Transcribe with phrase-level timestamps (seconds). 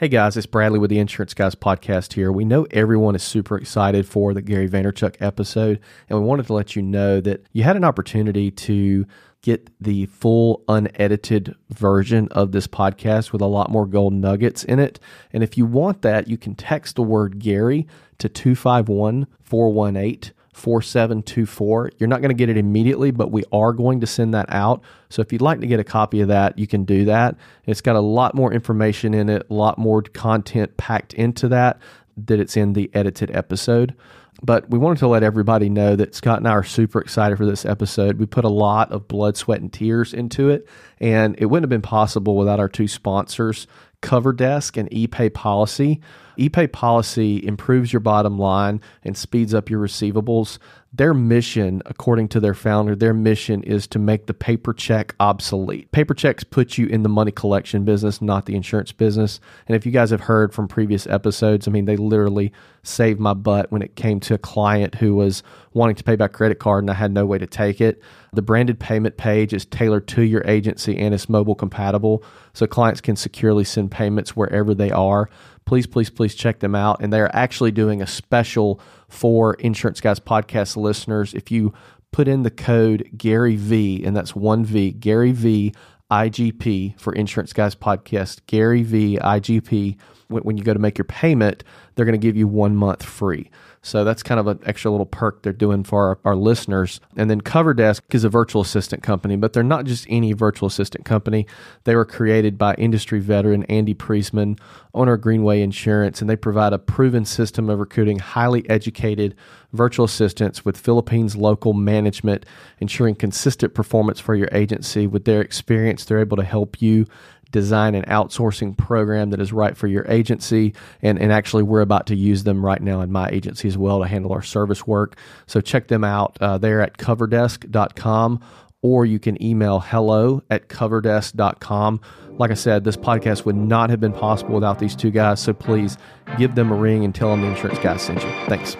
[0.00, 2.32] Hey guys, it's Bradley with the Insurance Guys podcast here.
[2.32, 6.54] We know everyone is super excited for the Gary Vaynerchuk episode, and we wanted to
[6.54, 9.04] let you know that you had an opportunity to
[9.42, 14.78] get the full unedited version of this podcast with a lot more gold nuggets in
[14.78, 14.98] it.
[15.34, 17.86] And if you want that, you can text the word Gary
[18.20, 21.92] to 251 418 4724.
[21.98, 24.82] You're not going to get it immediately, but we are going to send that out.
[25.08, 27.36] So if you'd like to get a copy of that, you can do that.
[27.66, 31.80] It's got a lot more information in it, a lot more content packed into that
[32.26, 33.94] that it's in the edited episode.
[34.42, 37.44] But we wanted to let everybody know that Scott and I are super excited for
[37.44, 38.18] this episode.
[38.18, 40.66] We put a lot of blood, sweat, and tears into it,
[40.98, 43.66] and it wouldn't have been possible without our two sponsors,
[44.02, 46.00] CoverDesk and ePay Policy.
[46.38, 50.58] ePay Policy improves your bottom line and speeds up your receivables.
[50.92, 55.92] Their mission, according to their founder, their mission is to make the paper check obsolete.
[55.92, 59.38] Paper checks put you in the money collection business, not the insurance business.
[59.68, 63.34] And if you guys have heard from previous episodes, I mean, they literally saved my
[63.34, 66.82] butt when it came to a client who was wanting to pay by credit card
[66.82, 68.02] and I had no way to take it.
[68.32, 73.00] The branded payment page is tailored to your agency and it's mobile compatible, so clients
[73.00, 75.28] can securely send payments wherever they are
[75.70, 77.00] please, please, please check them out.
[77.00, 81.32] And they're actually doing a special for Insurance Guys podcast listeners.
[81.32, 81.72] If you
[82.10, 85.72] put in the code Gary V, and that's one V, Gary V
[86.10, 89.96] IGP for Insurance Guys podcast, Gary V IGP,
[90.28, 93.50] when you go to make your payment, they're going to give you one month free.
[93.82, 97.00] So that's kind of an extra little perk they're doing for our, our listeners.
[97.16, 101.06] And then CoverDesk is a virtual assistant company, but they're not just any virtual assistant
[101.06, 101.46] company.
[101.84, 104.58] They were created by industry veteran Andy Priestman,
[104.92, 109.34] owner of Greenway Insurance, and they provide a proven system of recruiting highly educated
[109.72, 112.44] virtual assistants with Philippines local management,
[112.80, 115.06] ensuring consistent performance for your agency.
[115.06, 117.06] With their experience, they're able to help you
[117.50, 120.74] design an outsourcing program that is right for your agency.
[121.02, 124.00] And, and actually, we're about to use them right now in my agency as well
[124.00, 125.16] to handle our service work.
[125.46, 126.36] So check them out.
[126.40, 128.40] Uh, they're at coverdesk.com
[128.82, 132.00] or you can email hello at coverdesk.com.
[132.38, 135.40] Like I said, this podcast would not have been possible without these two guys.
[135.40, 135.98] So please
[136.38, 138.30] give them a ring and tell them the insurance guy sent you.
[138.46, 138.76] Thanks.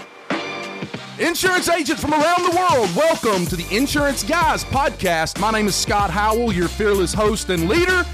[1.18, 5.38] Insurance agents from around the world, welcome to the Insurance Guys podcast.
[5.38, 8.06] My name is Scott Howell, your fearless host and leader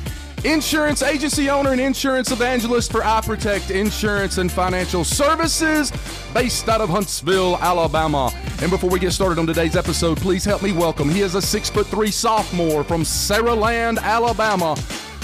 [0.47, 5.93] insurance agency owner and insurance evangelist for iProtect Insurance and Financial Services,
[6.33, 8.31] based out of Huntsville, Alabama.
[8.61, 11.11] And before we get started on today's episode, please help me welcome.
[11.11, 14.77] He is a six foot three sophomore from Saraland, Alabama.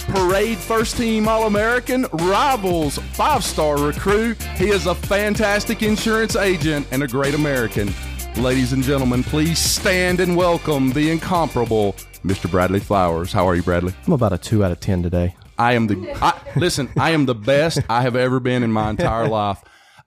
[0.08, 4.42] Parade first team All American, Rivals five star recruit.
[4.56, 7.94] He is a fantastic insurance agent and a great American.
[8.36, 11.92] Ladies and gentlemen, please stand and welcome the incomparable
[12.24, 12.50] Mr.
[12.50, 13.32] Bradley Flowers.
[13.32, 13.94] How are you, Bradley?
[14.06, 15.36] I'm about a two out of 10 today.
[15.58, 18.90] I am the, I, listen, I am the best I have ever been in my
[18.90, 19.62] entire life.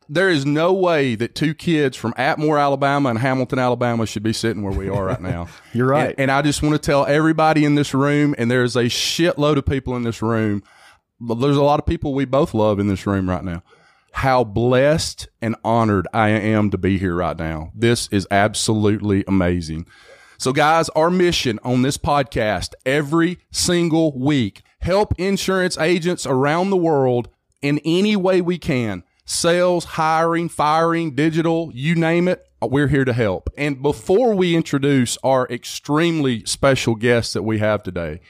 [0.09, 4.34] There is no way that two kids from Atmore, Alabama and Hamilton, Alabama should be
[4.34, 5.47] sitting where we are right now.
[5.74, 6.09] You're right.
[6.09, 9.58] And, and I just want to tell everybody in this room, and there's a shitload
[9.58, 10.62] of people in this room.
[11.22, 13.64] There's a lot of people we both love in this room right now
[14.16, 17.74] how blessed and honored I am to be here right now.
[17.76, 19.88] This is absolutely amazing.
[20.38, 26.78] So, guys, our mission on this podcast every single week help insurance agents around the
[26.78, 27.28] world
[27.62, 32.47] in any way we can sales, hiring, firing, digital, you name it.
[32.62, 33.50] We're here to help.
[33.58, 38.22] And before we introduce our extremely special guests that we have today,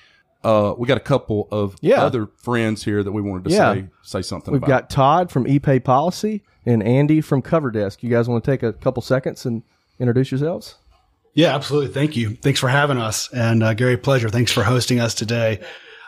[0.45, 2.03] uh, we got a couple of yeah.
[2.03, 3.73] other friends here that we wanted to yeah.
[3.73, 4.51] say say something.
[4.51, 4.67] We've about.
[4.67, 8.03] got Todd from ePay Policy and Andy from CoverDesk.
[8.03, 9.63] You guys want to take a couple seconds and
[9.99, 10.75] introduce yourselves?
[11.33, 11.93] Yeah, absolutely.
[11.93, 12.35] Thank you.
[12.35, 13.27] Thanks for having us.
[13.33, 14.29] And uh, Gary, pleasure.
[14.29, 15.61] Thanks for hosting us today.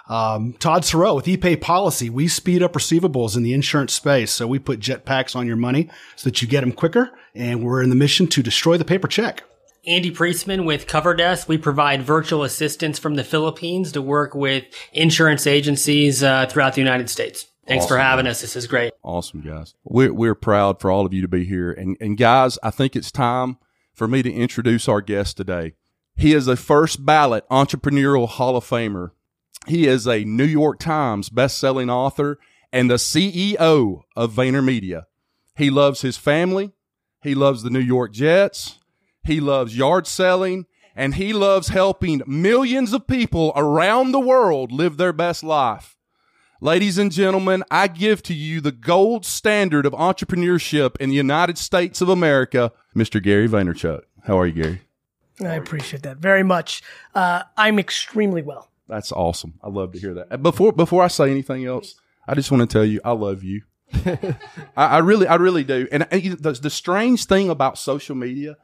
[0.08, 2.10] Um, Todd Sorrell with ePay Policy.
[2.10, 4.32] We speed up receivables in the insurance space.
[4.32, 7.10] So we put jetpacks on your money so that you get them quicker.
[7.34, 9.44] And we're in the mission to destroy the paper check.
[9.88, 11.48] Andy Priestman with CoverDesk.
[11.48, 16.82] We provide virtual assistance from the Philippines to work with insurance agencies uh, throughout the
[16.82, 17.48] United States.
[17.66, 18.42] Thanks awesome, for having us.
[18.42, 18.94] This is great.
[19.02, 19.76] Awesome, guys.
[19.86, 21.72] We're, we're proud for all of you to be here.
[21.72, 23.58] And, and guys, I think it's time
[23.94, 25.74] for me to introduce our guest today.
[26.18, 29.12] He is a first ballot entrepreneurial Hall of Famer.
[29.68, 32.40] He is a New York Times best-selling author
[32.74, 35.06] and the CEO of VaynerMedia.
[35.56, 36.74] He loves his family.
[37.22, 38.80] He loves the New York Jets.
[39.24, 40.66] He loves yard selling
[40.96, 45.96] and he loves helping millions of people around the world live their best life.
[46.60, 51.60] Ladies and gentlemen, I give to you the gold standard of entrepreneurship in the United
[51.60, 53.22] States of America, Mr.
[53.22, 54.02] Gary Vaynerchuk.
[54.24, 54.82] How are you, Gary?
[55.40, 56.82] I appreciate that very much.
[57.14, 58.72] Uh, I'm extremely well.
[58.88, 59.60] That's awesome.
[59.62, 60.42] I love to hear that.
[60.42, 61.94] Before before I say anything else,
[62.28, 63.62] I just want to tell you, I love you.
[63.94, 64.36] I,
[64.76, 65.88] I really, I really do.
[65.92, 68.58] And, and the, the strange thing about social media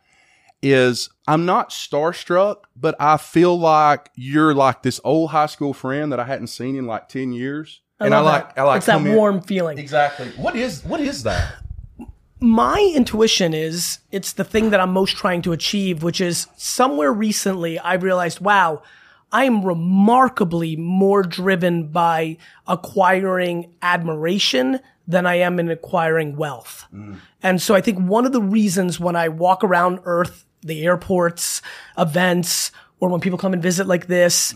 [0.63, 6.11] is I'm not starstruck, but I feel like you're like this old high school friend
[6.11, 7.81] that I hadn't seen in like 10 years.
[7.99, 8.61] I and I like, that.
[8.61, 9.77] I like it's that come in- warm feeling.
[9.77, 10.29] Exactly.
[10.37, 11.55] What is, what is that?
[12.43, 17.13] my intuition is it's the thing that I'm most trying to achieve, which is somewhere
[17.13, 18.83] recently I realized, wow,
[19.31, 22.37] I am remarkably more driven by
[22.67, 26.85] acquiring admiration than I am in acquiring wealth.
[26.93, 27.17] Mm.
[27.41, 31.61] And so I think one of the reasons when I walk around Earth, the airports,
[31.97, 34.55] events, or when people come and visit like this,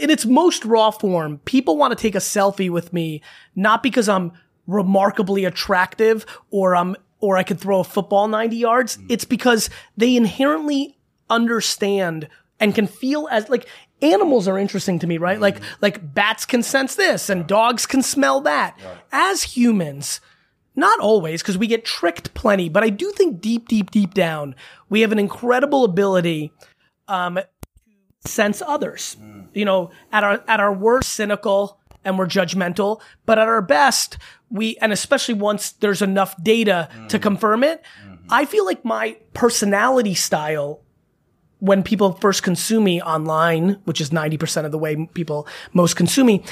[0.00, 3.22] in its most raw form, people want to take a selfie with me,
[3.54, 4.32] not because I'm
[4.66, 8.96] remarkably attractive or I'm, or I could throw a football 90 yards.
[8.96, 9.06] Mm.
[9.08, 10.98] It's because they inherently
[11.30, 12.28] understand
[12.60, 13.66] and can feel as like
[14.02, 15.40] animals are interesting to me, right?
[15.40, 15.74] Like, mm-hmm.
[15.80, 18.78] like bats can sense this and dogs can smell that.
[19.10, 20.20] As humans,
[20.74, 24.54] not always, because we get tricked plenty, but I do think deep, deep, deep down,
[24.88, 26.52] we have an incredible ability
[27.08, 27.46] um, to
[28.24, 29.16] sense others.
[29.20, 29.48] Mm.
[29.52, 34.18] You know, at our at our worst, cynical and we're judgmental, but at our best,
[34.50, 37.22] we and especially once there's enough data to mm.
[37.22, 38.26] confirm it, mm-hmm.
[38.30, 40.80] I feel like my personality style
[41.62, 46.26] when people first consume me online, which is 90% of the way people most consume
[46.26, 46.42] me,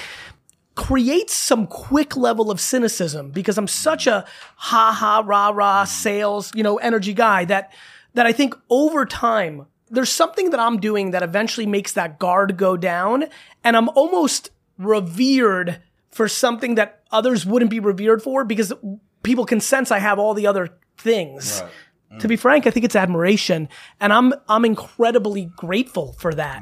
[0.81, 4.25] creates some quick level of cynicism because I'm such a
[4.57, 7.71] ha ha rah rah sales, you know, energy guy that
[8.15, 12.57] that I think over time there's something that I'm doing that eventually makes that guard
[12.57, 13.27] go down
[13.63, 18.73] and I'm almost revered for something that others wouldn't be revered for because
[19.23, 21.63] people can sense I have all the other things.
[22.21, 23.69] To be frank, I think it's admiration,
[24.01, 26.61] and I'm I'm incredibly grateful for that.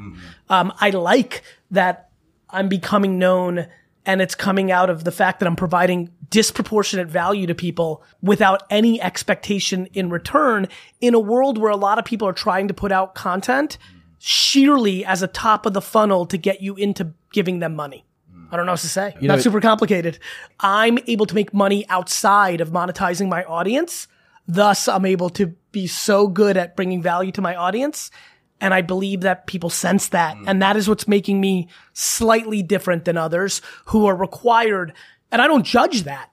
[0.50, 2.10] Um, I like that
[2.50, 3.66] I'm becoming known,
[4.08, 8.62] and it's coming out of the fact that I'm providing disproportionate value to people without
[8.70, 10.66] any expectation in return.
[11.02, 13.76] In a world where a lot of people are trying to put out content
[14.18, 18.06] sheerly as a top of the funnel to get you into giving them money.
[18.50, 19.14] I don't know what to say.
[19.28, 20.18] know, Not super complicated.
[20.58, 24.08] I'm able to make money outside of monetizing my audience.
[24.46, 28.10] Thus, I'm able to be so good at bringing value to my audience.
[28.60, 30.36] And I believe that people sense that.
[30.36, 30.44] Mm.
[30.46, 34.92] And that is what's making me slightly different than others who are required.
[35.30, 36.30] And I don't judge that.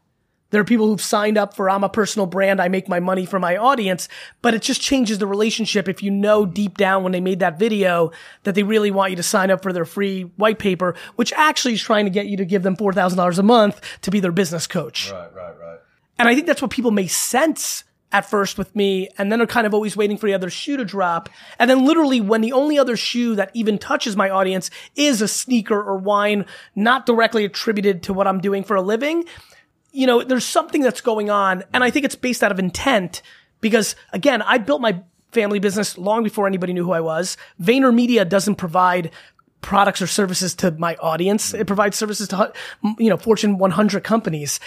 [0.51, 2.61] There are people who've signed up for I'm a personal brand.
[2.61, 4.07] I make my money for my audience,
[4.41, 5.89] but it just changes the relationship.
[5.89, 6.53] If you know mm.
[6.53, 8.11] deep down when they made that video
[8.43, 11.73] that they really want you to sign up for their free white paper, which actually
[11.73, 14.65] is trying to get you to give them $4,000 a month to be their business
[14.65, 15.11] coach.
[15.11, 15.79] Right, right, right.
[16.17, 17.83] And I think that's what people may sense
[18.15, 20.77] at first with me, and then are kind of always waiting for the other shoe
[20.77, 21.27] to drop.
[21.59, 25.27] And then literally when the only other shoe that even touches my audience is a
[25.27, 26.45] sneaker or wine,
[26.77, 29.25] not directly attributed to what I'm doing for a living,
[29.91, 31.65] you know, there's something that's going on.
[31.73, 33.21] And I think it's based out of intent
[33.59, 35.03] because again, I built my
[35.33, 37.35] family business long before anybody knew who I was.
[37.61, 39.11] VaynerMedia doesn't provide
[39.59, 41.53] products or services to my audience.
[41.53, 42.53] It provides services to,
[42.97, 44.61] you know, Fortune 100 companies.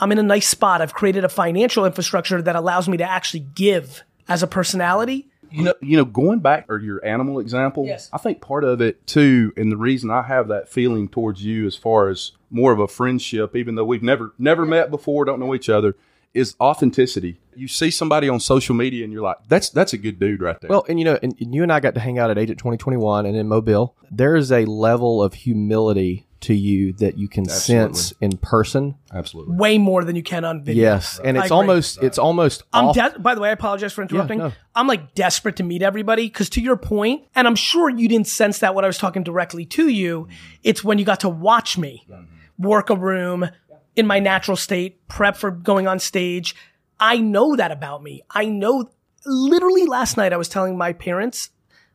[0.00, 0.80] I'm in a nice spot.
[0.80, 5.28] I've created a financial infrastructure that allows me to actually give as a personality.
[5.52, 8.08] You know, you know, going back or your animal example, Yes.
[8.12, 11.66] I think part of it too, and the reason I have that feeling towards you
[11.66, 15.40] as far as more of a friendship, even though we've never never met before, don't
[15.40, 15.96] know each other,
[16.34, 17.40] is authenticity.
[17.56, 20.60] You see somebody on social media and you're like, that's that's a good dude right
[20.60, 20.70] there.
[20.70, 23.26] Well, and you know, and you and I got to hang out at Agent 2021
[23.26, 23.96] and in Mobile.
[24.08, 28.96] There is a level of humility to you that you can sense in person.
[29.12, 29.56] absolutely.
[29.56, 30.82] Way more than you can on video.
[30.82, 34.02] Yes, and it's almost it's almost I'm off- de- by the way, I apologize for
[34.02, 34.38] interrupting.
[34.38, 34.52] no.
[34.74, 38.28] I'm like desperate to meet everybody because to your point, and I'm sure you didn't
[38.28, 40.28] sense that when I was talking directly to you.
[40.62, 42.62] It's when you got to watch me mm-hmm.
[42.62, 43.48] work a room
[43.96, 46.54] in my natural state, prep for going on stage.
[46.98, 48.22] I know that about me.
[48.30, 48.90] I know
[49.26, 51.50] literally last night I was telling my parents,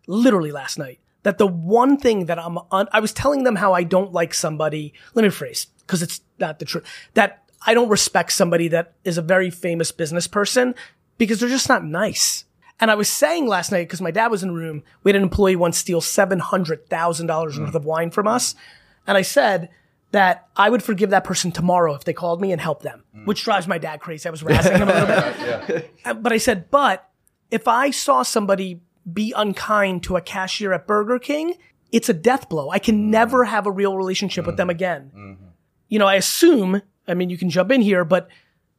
[0.08, 3.74] literally last night, that the one thing that I'm on, I was telling them how
[3.74, 7.90] I don't like somebody, let me rephrase, because it's not the truth, that I don't
[7.90, 10.76] respect somebody that is a very famous business person
[11.18, 12.46] because they're just not nice.
[12.80, 15.16] And I was saying last night, because my dad was in the room, we had
[15.16, 18.54] an employee once steal $700,000 worth of wine from us.
[19.08, 19.70] And I said
[20.12, 23.44] that I would forgive that person tomorrow if they called me and helped them, which
[23.44, 24.30] drives my dad crazy.
[24.30, 25.92] I was razzing him a little bit.
[26.06, 27.10] Uh, But I said, but
[27.50, 28.82] if I saw somebody
[29.12, 31.56] be unkind to a cashier at Burger King,
[31.92, 32.70] it's a death blow.
[32.70, 33.48] I can never mm.
[33.48, 34.72] have a real relationship with them mm.
[34.72, 35.12] again.
[35.16, 35.46] Mm-hmm.
[35.88, 38.28] You know, I assume, I mean, you can jump in here, but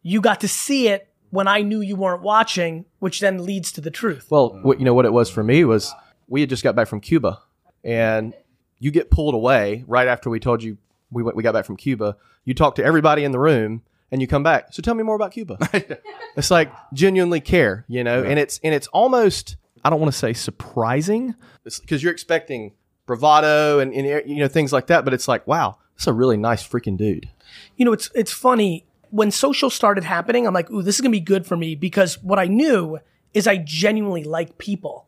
[0.03, 3.81] you got to see it when I knew you weren't watching, which then leads to
[3.81, 4.27] the truth.
[4.31, 5.93] Well, what you know what it was for me was
[6.29, 7.41] we had just got back from Cuba,
[7.85, 8.35] and
[8.79, 10.79] you get pulled away right after we told you
[11.11, 12.17] we went, we got back from Cuba.
[12.45, 14.73] You talk to everybody in the room, and you come back.
[14.73, 15.59] So tell me more about Cuba.
[16.37, 20.19] it's like genuinely care, you know, and it's and it's almost I don't want to
[20.19, 22.73] say surprising because you're expecting
[23.07, 26.37] bravado and, and you know things like that, but it's like wow, that's a really
[26.37, 27.29] nice freaking dude.
[27.77, 30.45] You know, it's it's funny when social started happening.
[30.45, 32.99] I'm like, ooh, this is gonna be good for me because what I knew
[33.33, 35.07] is I genuinely like people.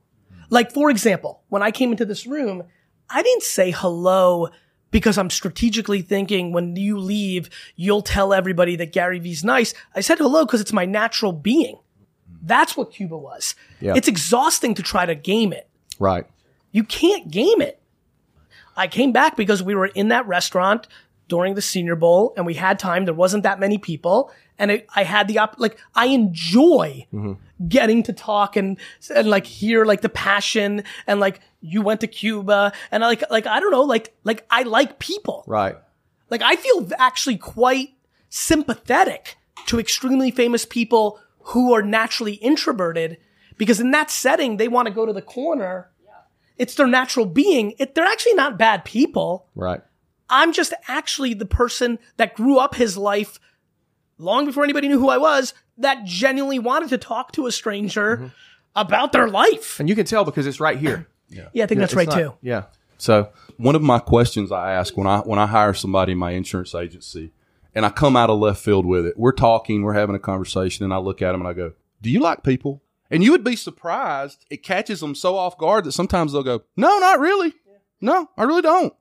[0.48, 2.62] Like for example, when I came into this room,
[3.10, 4.48] I didn't say hello
[4.92, 9.74] because I'm strategically thinking when you leave, you'll tell everybody that Gary Vee's nice.
[9.96, 11.80] I said hello because it's my natural being.
[12.42, 13.54] That's what Cuba was.
[13.80, 13.94] Yeah.
[13.96, 15.68] It's exhausting to try to game it.
[15.98, 16.26] Right.
[16.70, 17.80] You can't game it.
[18.76, 20.86] I came back because we were in that restaurant
[21.28, 23.04] during the Senior Bowl and we had time.
[23.04, 24.30] There wasn't that many people.
[24.58, 27.68] And I, I had the op, like, I enjoy mm-hmm.
[27.68, 28.78] getting to talk and,
[29.14, 33.46] and like hear like the passion and like you went to Cuba and like, like,
[33.46, 35.44] I don't know, like, like I like people.
[35.46, 35.76] Right.
[36.30, 37.90] Like I feel actually quite
[38.30, 43.18] sympathetic to extremely famous people who are naturally introverted
[43.56, 45.90] because in that setting they want to go to the corner.
[46.56, 47.74] It's their natural being.
[47.78, 49.46] It, they're actually not bad people.
[49.54, 49.80] Right.
[50.28, 53.38] I'm just actually the person that grew up his life
[54.18, 58.16] long before anybody knew who I was that genuinely wanted to talk to a stranger
[58.16, 58.26] mm-hmm.
[58.74, 59.78] about their life.
[59.78, 61.08] And you can tell because it's right here.
[61.30, 62.32] Yeah, yeah I think that's right not- too.
[62.40, 62.64] Yeah.
[62.96, 63.28] So
[63.58, 66.74] one of my questions I ask when I when I hire somebody in my insurance
[66.74, 67.32] agency,
[67.78, 69.16] and I come out of left field with it.
[69.16, 72.10] We're talking, we're having a conversation, and I look at them and I go, "Do
[72.10, 74.44] you like people?" And you would be surprised.
[74.50, 77.54] It catches them so off guard that sometimes they'll go, "No, not really.
[78.00, 78.92] No, I really don't."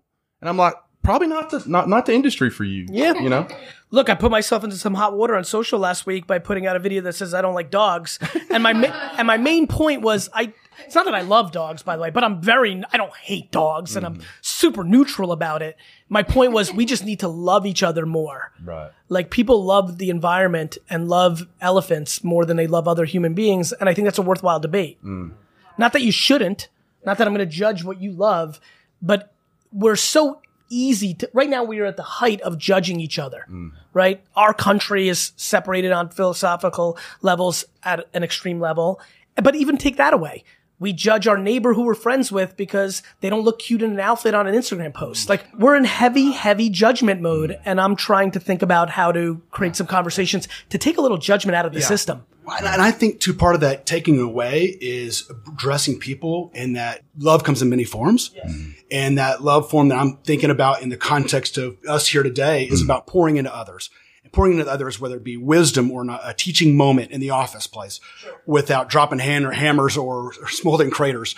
[0.41, 3.19] And I'm like, "Probably not the not not the industry for you." Yeah.
[3.19, 3.47] you know.
[3.89, 6.75] Look, I put myself into some hot water on social last week by putting out
[6.75, 8.19] a video that says I don't like dogs,
[8.51, 10.53] and my ma- and my main point was I.
[10.85, 13.51] It's not that I love dogs, by the way, but I'm very I don't hate
[13.51, 14.27] dogs, and I'm mm-hmm.
[14.41, 15.77] super neutral about it.
[16.09, 18.51] My point was we just need to love each other more.
[18.63, 18.91] Right.
[19.09, 23.73] Like people love the environment and love elephants more than they love other human beings,
[23.73, 25.03] and I think that's a worthwhile debate.
[25.03, 25.33] Mm.
[25.77, 26.69] Not that you shouldn't,
[27.05, 28.59] not that I'm going to judge what you love,
[29.01, 29.33] but
[29.71, 33.45] we're so easy to right now we are at the height of judging each other.
[33.49, 33.71] Mm.
[33.93, 34.23] Right?
[34.35, 38.99] Our country is separated on philosophical levels at an extreme level.
[39.35, 40.43] But even take that away.
[40.79, 43.99] We judge our neighbor who we're friends with because they don't look cute in an
[43.99, 45.27] outfit on an Instagram post.
[45.27, 47.59] Like we're in heavy, heavy judgment mode.
[47.65, 51.17] And I'm trying to think about how to create some conversations to take a little
[51.17, 52.25] judgment out of the system.
[52.57, 57.01] And and I think too, part of that taking away is addressing people and that
[57.17, 58.33] love comes in many forms.
[58.89, 62.65] And that love form that I'm thinking about in the context of us here today
[62.65, 62.85] is mm.
[62.85, 63.89] about pouring into others.
[64.27, 67.29] And pouring into others, whether it be wisdom or not, a teaching moment in the
[67.29, 68.01] office place
[68.45, 71.33] without dropping hand or hammers or, or smoldering craters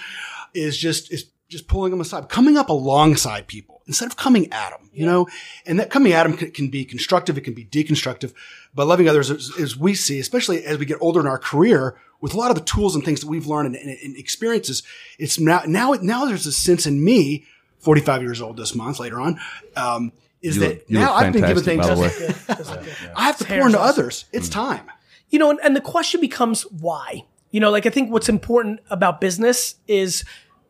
[0.55, 4.71] is just, is just pulling them aside, coming up alongside people instead of coming at
[4.71, 5.27] them, you know,
[5.67, 7.37] and that coming at them can, can be constructive.
[7.37, 8.33] It can be deconstructive,
[8.73, 11.95] but loving others as, as we see, especially as we get older in our career
[12.21, 14.81] with a lot of the tools and things that we've learned and, and, and experiences.
[15.19, 17.45] It's now, now, now there's a sense in me,
[17.79, 19.39] 45 years old this month later on,
[19.75, 22.69] um, is You that look- now I've been given fantastic, things.
[22.69, 23.11] by.
[23.15, 24.01] I have to pour hair's into awesome.
[24.01, 24.25] others.
[24.31, 24.53] It's mm.
[24.53, 24.91] time.
[25.29, 27.23] you know, and, and the question becomes why?
[27.51, 30.23] You know, like I think what's important about business is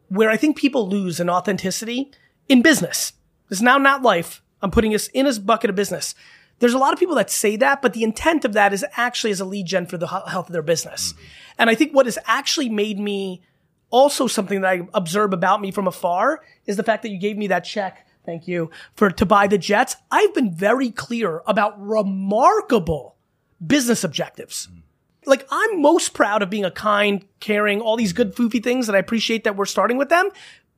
[0.07, 2.11] where I think people lose in authenticity
[2.47, 3.13] in business.
[3.49, 4.41] It's now not life.
[4.61, 6.15] I'm putting this in as bucket of business.
[6.59, 9.31] There's a lot of people that say that, but the intent of that is actually
[9.31, 11.13] as a lead gen for the health of their business.
[11.13, 11.23] Mm-hmm.
[11.59, 13.41] And I think what has actually made me
[13.89, 17.37] also something that I observe about me from afar is the fact that you gave
[17.37, 18.05] me that check.
[18.25, 19.95] Thank you for to buy the jets.
[20.11, 23.15] I've been very clear about remarkable
[23.65, 24.67] business objectives.
[25.25, 28.95] Like I'm most proud of being a kind, caring, all these good foofy things that
[28.95, 30.29] I appreciate that we're starting with them.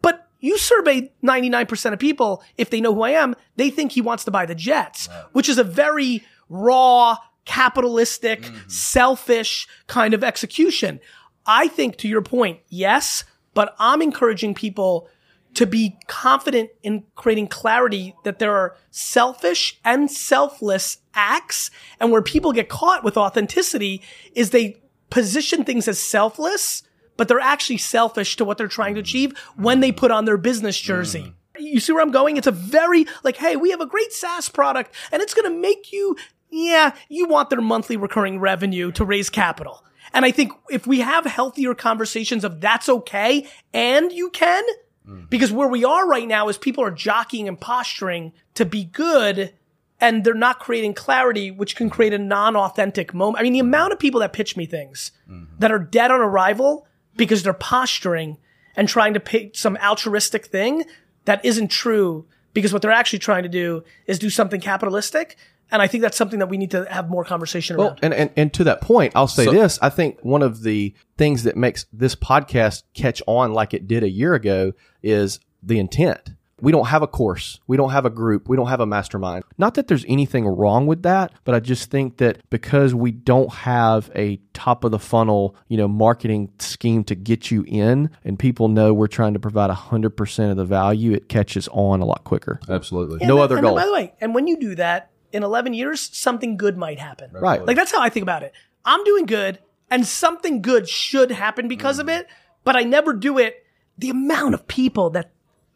[0.02, 4.02] But you survey 99% of people, if they know who I am, they think he
[4.02, 8.70] wants to buy the Jets, which is a very raw, capitalistic, mm-hmm.
[8.70, 11.00] selfish kind of execution.
[11.46, 15.08] I think to your point, yes, but I'm encouraging people
[15.54, 21.72] to be confident in creating clarity that there are selfish and selfless acts.
[22.00, 24.02] And where people get caught with authenticity
[24.34, 26.84] is they position things as selfless,
[27.18, 30.38] but they're actually selfish to what they're trying to achieve when they put on their
[30.38, 31.34] business jersey.
[31.60, 32.38] You see where I'm going?
[32.38, 35.60] It's a very like, hey, we have a great SaaS product and it's going to
[35.60, 36.16] make you,
[36.50, 39.84] yeah, you want their monthly recurring revenue to raise capital.
[40.14, 44.64] And I think if we have healthier conversations of that's okay and you can,
[45.08, 45.30] Mm.
[45.32, 49.52] because where we are right now is people are jockeying and posturing to be good
[50.00, 53.40] and they're not creating clarity, which can create a non-authentic moment.
[53.40, 53.64] I mean, the mm.
[53.64, 55.46] amount of people that pitch me things mm-hmm.
[55.60, 58.38] that are dead on arrival because they're posturing
[58.76, 60.86] and trying to pick some altruistic thing
[61.26, 65.38] that isn't true because what they're actually trying to do is do something capitalistic.
[65.72, 68.00] And I think that's something that we need to have more conversation Well, around.
[68.04, 69.80] and, and, and to that point, I'll say this.
[69.82, 74.04] I think one of the things that makes this podcast catch on like it did
[74.04, 76.32] a year ago is the intent.
[76.60, 77.60] We don't have a course.
[77.66, 78.48] We don't have a group.
[78.48, 79.44] We don't have a mastermind.
[79.58, 83.52] Not that there's anything wrong with that, but I just think that because we don't
[83.52, 88.38] have a top of the funnel, you know, marketing scheme to get you in and
[88.38, 92.24] people know we're trying to provide 100% of the value, it catches on a lot
[92.26, 92.60] quicker.
[92.70, 93.26] Absolutely.
[93.26, 93.76] no And other and goal.
[93.76, 97.32] by the way, and when you do that in 11 years, something good might happen.
[97.32, 97.66] Right.
[97.66, 98.54] Like that's how I think about it.
[98.86, 99.60] I'm doing good
[99.90, 102.20] and something good should happen because of mm.
[102.20, 102.28] it,
[102.64, 103.66] but I never do it.
[103.98, 105.32] The amount of people that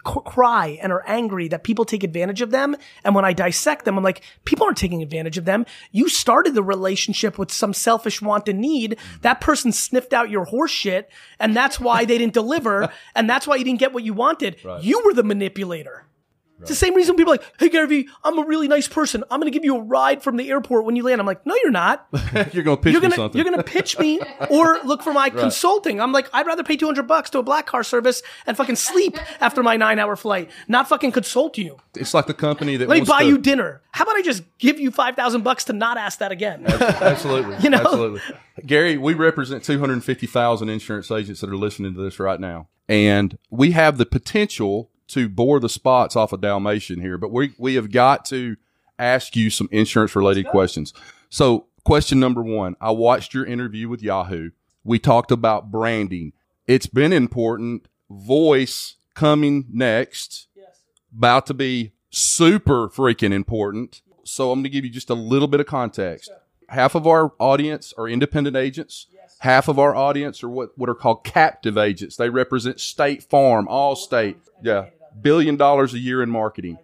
[0.07, 2.75] c- cry and are angry that people take advantage of them.
[3.03, 5.65] And when I dissect them, I'm like, people aren't taking advantage of them.
[5.91, 8.97] You started the relationship with some selfish want and need.
[9.21, 11.09] That person sniffed out your horse shit
[11.39, 12.89] and that's why they didn't deliver.
[13.15, 14.57] and that's why you didn't get what you wanted.
[14.81, 16.04] You were the manipulator.
[16.61, 19.23] It's the same reason people are like, hey, Gary Vee, I'm a really nice person.
[19.29, 21.19] I'm going to give you a ride from the airport when you land.
[21.19, 22.07] I'm like, no, you're not.
[22.53, 23.37] you're going to pitch You're me gonna something.
[23.37, 24.19] you're gonna pitch me
[24.49, 25.99] or look for my consulting.
[25.99, 29.17] I'm like, I'd rather pay 200 bucks to a black car service and fucking sleep
[29.41, 31.77] after my nine hour flight, not fucking consult you.
[31.95, 33.81] it's like the company that Let me buy to, you dinner.
[33.91, 36.65] How about I just give you five thousand bucks to not ask that again?
[36.67, 37.55] Absolutely.
[37.65, 37.79] You know?
[37.79, 38.21] Absolutely.
[38.65, 42.67] Gary, we represent 250,000 insurance agents that are listening to this right now.
[42.87, 47.53] And we have the potential to bore the spots off of Dalmatian here, but we,
[47.57, 48.57] we have got to
[48.97, 50.93] ask you some insurance related questions.
[51.29, 54.51] So, question number one I watched your interview with Yahoo.
[54.83, 56.33] We talked about branding.
[56.67, 57.87] It's been important.
[58.09, 60.47] Voice coming next.
[60.55, 60.81] Yes.
[61.15, 64.01] About to be super freaking important.
[64.23, 66.31] So, I'm going to give you just a little bit of context
[66.69, 69.07] half of our audience are independent agents.
[69.45, 72.15] Half of our audience are what, what are called captive agents.
[72.15, 74.37] They represent State Farm, Allstate.
[74.63, 74.87] Yeah.
[75.21, 76.79] Billion dollars a year in marketing.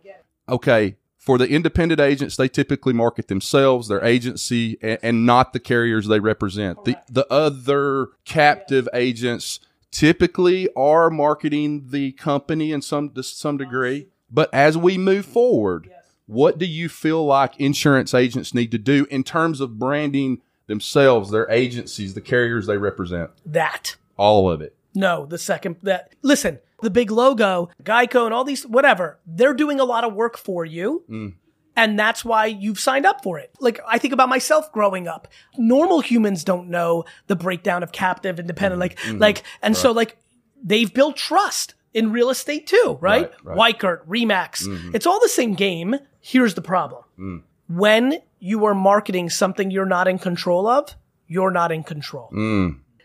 [0.47, 0.95] Okay.
[1.17, 6.07] For the independent agents, they typically market themselves, their agency, and, and not the carriers
[6.07, 6.85] they represent.
[6.85, 9.59] The, the other captive agents
[9.89, 14.07] typically are marketing the company in some, to some degree.
[14.29, 15.89] But as we move forward,
[16.27, 21.29] what do you feel like insurance agents need to do in terms of branding themselves,
[21.29, 23.29] their agencies, the carriers they represent?
[23.45, 23.95] that.
[24.17, 24.75] All of it.
[24.93, 29.79] No, the second that listen, the big logo, Geico and all these whatever, they're doing
[29.79, 31.03] a lot of work for you.
[31.09, 31.33] Mm.
[31.75, 33.51] And that's why you've signed up for it.
[33.59, 35.27] Like I think about myself growing up.
[35.57, 39.11] Normal humans don't know the breakdown of captive, independent, mm-hmm.
[39.11, 40.17] like like and so like
[40.61, 43.31] they've built trust in real estate too, right?
[43.43, 43.77] Right, right.
[43.79, 44.67] Weichert, Remax.
[44.67, 44.95] Mm-hmm.
[44.95, 45.95] It's all the same game.
[46.19, 47.03] Here's the problem.
[47.17, 47.43] Mm.
[47.69, 50.93] When you are marketing something you're not in control of,
[51.27, 52.27] you're not in control.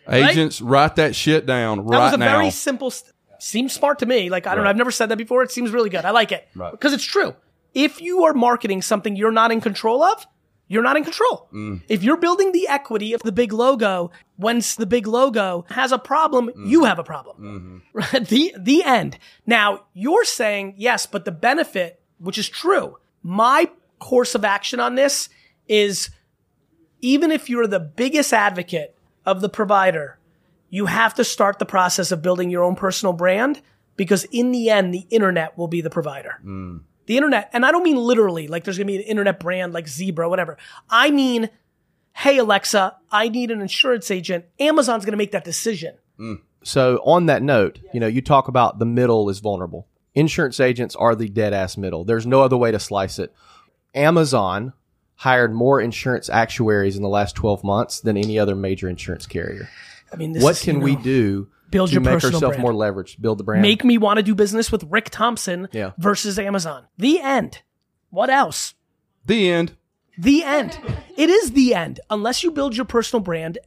[0.09, 1.99] Agents, write that shit down right now.
[1.99, 2.25] That was a now.
[2.39, 2.91] very simple.
[2.91, 4.31] St- seems smart to me.
[4.31, 4.71] Like I don't know.
[4.71, 5.43] I've never said that before.
[5.43, 6.05] It seems really good.
[6.05, 6.71] I like it Right.
[6.73, 7.35] because it's true.
[7.75, 10.27] If you are marketing something you're not in control of,
[10.69, 11.49] you're not in control.
[11.53, 11.83] Mm.
[11.89, 15.99] If you're building the equity of the big logo, once the big logo has a
[15.99, 16.69] problem, Mm.
[16.69, 17.83] you have a problem.
[17.95, 18.25] Mm-hmm.
[18.31, 19.19] The the end.
[19.45, 24.95] Now you're saying yes, but the benefit, which is true, my course of action on
[24.95, 25.29] this
[25.69, 26.11] is
[27.01, 30.19] even if you're the biggest advocate of the provider,
[30.71, 33.61] you have to start the process of building your own personal brand
[33.97, 36.39] because in the end, the internet will be the provider.
[37.07, 39.89] The internet, and I don't mean literally, like there's gonna be an internet brand like
[39.89, 40.59] Zebra, whatever.
[40.91, 41.51] I mean,
[42.13, 44.45] hey, Alexa, I need an insurance agent.
[44.59, 45.97] Amazon's gonna make that decision.
[46.19, 46.41] Mm.
[46.65, 49.87] So on that note, you know, you talk about the middle is vulnerable.
[50.15, 52.05] Insurance agents are the dead ass middle.
[52.05, 53.33] There's no other way to slice it.
[53.97, 54.73] Amazon
[55.17, 59.69] hired more insurance actuaries in the last 12 months than any other major insurance carrier.
[60.13, 62.57] I mean, this What is, can you we do build to your make personal ourselves
[62.57, 62.63] brand.
[62.63, 63.63] more leveraged, build the brand?
[63.63, 65.93] Make me want to do business with Rick Thompson Yeah.
[65.99, 66.85] versus Amazon.
[66.99, 67.63] The end.
[68.11, 68.75] What else?
[69.25, 69.73] the end.
[70.19, 70.79] The end.
[71.17, 71.99] It is the end.
[72.09, 73.59] Unless you build your personal brand,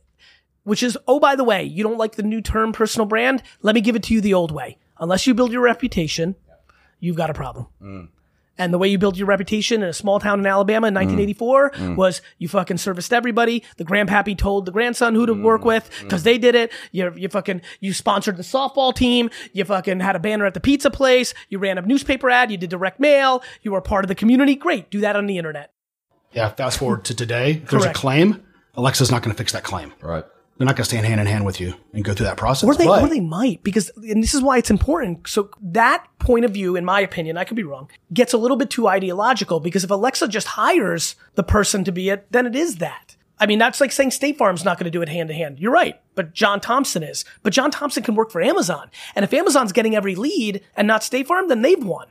[0.64, 3.44] which is, oh, by the way, you don't like the new term personal brand?
[3.62, 4.78] Let me give it to you the old way.
[5.00, 6.36] Unless you build your reputation,
[7.00, 7.68] you've got a problem.
[7.82, 8.08] Mm.
[8.60, 10.98] And the way you built your reputation in a small town in Alabama in mm.
[10.98, 11.96] 1984 mm.
[11.96, 13.64] was you fucking serviced everybody.
[13.78, 15.42] The grandpappy told the grandson who to mm.
[15.42, 16.72] work with because they did it.
[16.92, 19.30] You, you fucking, you sponsored the softball team.
[19.54, 21.34] You fucking had a banner at the pizza place.
[21.48, 22.52] You ran a newspaper ad.
[22.52, 23.42] You did direct mail.
[23.62, 24.56] You were part of the community.
[24.56, 24.92] Great.
[24.92, 25.72] Do that on the internet.
[26.34, 26.50] Yeah.
[26.50, 27.62] Fast forward to today.
[27.64, 27.98] If there's a Correct.
[27.98, 28.44] claim,
[28.76, 29.94] Alexa's not going to fix that claim.
[30.02, 30.26] Right.
[30.60, 32.68] They're not going to stand hand in hand with you and go through that process.
[32.68, 35.26] Or they, But or they might, because, and this is why it's important.
[35.26, 38.58] So that point of view, in my opinion, I could be wrong, gets a little
[38.58, 42.58] bit too ideological because if Alexa just hires the person to be it, then it
[42.58, 43.16] is that.
[43.40, 45.60] I mean, that's like saying State Farm's not going to do it hand to hand.
[45.60, 47.24] You're right, but John Thompson is.
[47.42, 48.92] But John Thompson can work for Amazon.
[49.16, 52.08] And if Amazon's getting every lead and not State Farm, then they've won.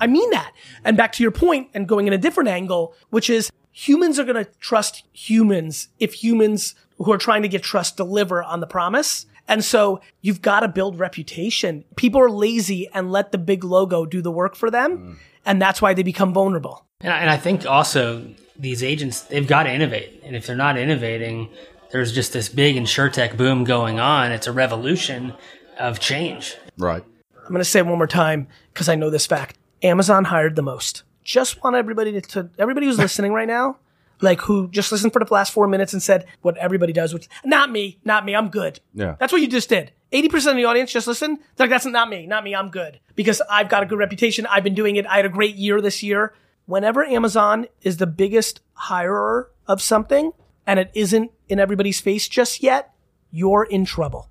[0.00, 0.52] I mean that.
[0.84, 4.24] And back to your point and going in a different angle, which is humans are
[4.24, 8.66] going to trust humans if humans who are trying to get trust deliver on the
[8.66, 9.26] promise.
[9.48, 11.84] And so you've got to build reputation.
[11.96, 14.98] People are lazy and let the big logo do the work for them.
[14.98, 15.16] Mm.
[15.44, 16.86] And that's why they become vulnerable.
[17.00, 18.26] And I, and I think also
[18.58, 20.20] these agents, they've got to innovate.
[20.24, 21.48] And if they're not innovating,
[21.90, 24.32] there's just this big insurtech boom going on.
[24.32, 25.32] It's a revolution
[25.78, 26.56] of change.
[26.78, 27.02] Right.
[27.36, 29.56] I'm going to say it one more time because I know this fact.
[29.82, 31.02] Amazon hired the most.
[31.24, 33.78] Just want everybody to, to everybody who's listening right now,
[34.20, 37.28] like who just listened for the last four minutes and said what everybody does, which
[37.44, 38.80] not me, not me, I'm good.
[38.94, 39.16] Yeah.
[39.18, 39.92] That's what you just did.
[40.12, 41.38] 80% of the audience just listened.
[41.56, 43.00] They're like, that's not me, not me, I'm good.
[43.14, 44.46] Because I've got a good reputation.
[44.46, 45.06] I've been doing it.
[45.06, 46.34] I had a great year this year.
[46.66, 50.32] Whenever Amazon is the biggest hirer of something
[50.66, 52.92] and it isn't in everybody's face just yet,
[53.30, 54.28] you're in trouble.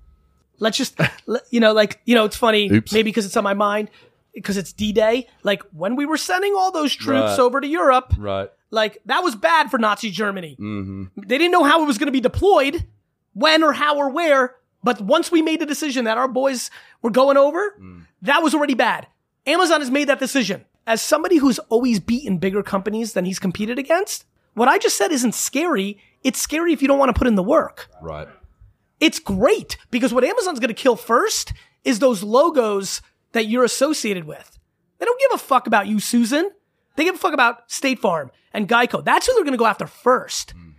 [0.58, 0.98] Let's just,
[1.50, 2.92] you know, like, you know, it's funny, Oops.
[2.92, 3.90] maybe because it's on my mind,
[4.34, 5.26] because it's D Day.
[5.42, 7.38] Like, when we were sending all those troops Right.
[7.38, 8.48] over to Europe, Right.
[8.70, 10.56] like, that was bad for Nazi Germany.
[10.60, 11.04] Mm-hmm.
[11.26, 12.86] They didn't know how it was going to be deployed,
[13.32, 14.56] when or how or where.
[14.82, 16.70] But once we made the decision that our boys
[17.02, 18.06] were going over, mm.
[18.22, 19.06] that was already bad.
[19.46, 20.64] Amazon has made that decision.
[20.86, 25.12] As somebody who's always beaten bigger companies than he's competed against, what I just said
[25.12, 25.98] isn't scary.
[26.24, 27.88] It's scary if you don't want to put in the work.
[28.00, 28.28] Right.
[29.00, 31.52] It's great because what Amazon's going to kill first
[31.84, 33.00] is those logos
[33.32, 34.58] that you're associated with.
[34.98, 36.50] They don't give a fuck about you, Susan.
[36.96, 39.04] They give a fuck about State Farm and Geico.
[39.04, 40.70] That's who they're going to go after 1st mm-hmm.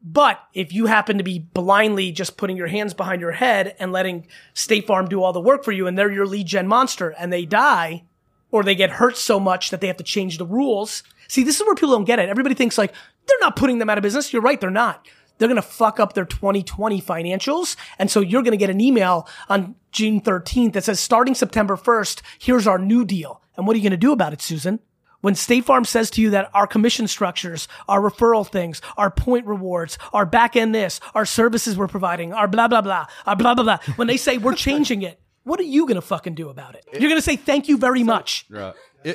[0.00, 3.92] But if you happen to be blindly just putting your hands behind your head and
[3.92, 7.10] letting State Farm do all the work for you and they're your lead gen monster
[7.18, 8.04] and they die
[8.50, 11.02] or they get hurt so much that they have to change the rules.
[11.26, 12.28] See, this is where people don't get it.
[12.28, 12.94] Everybody thinks like,
[13.26, 14.32] they're not putting them out of business.
[14.32, 15.06] You're right, they're not.
[15.38, 17.76] They're going to fuck up their 2020 financials.
[17.98, 21.76] And so you're going to get an email on June 13th that says, starting September
[21.76, 23.42] 1st, here's our new deal.
[23.56, 24.80] And what are you going to do about it, Susan?
[25.20, 29.46] When State Farm says to you that our commission structures, our referral things, our point
[29.46, 33.54] rewards, our back end this, our services we're providing, our blah, blah, blah, our blah,
[33.56, 36.50] blah, blah, when they say we're changing it, what are you going to fucking do
[36.50, 36.84] about it?
[36.92, 38.46] You're going to say thank you very much.